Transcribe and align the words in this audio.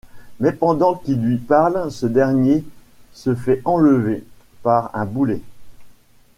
Mais 0.39 0.51
pendant 0.51 0.95
qu'il 0.95 1.19
lui 1.21 1.37
parle 1.37 1.91
ce 1.91 2.07
dernier 2.07 2.63
se 3.13 3.35
fait 3.35 3.61
enlever 3.65 4.23
par 4.63 4.89
un 4.95 5.05
boulet. 5.05 5.41